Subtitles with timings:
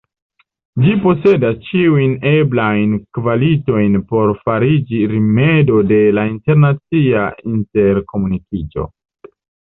[0.83, 8.87] Ĝi posedas ĉiujn eblajn kvalitojn por fariĝi rimedo de la internacia interkomunikiĝo.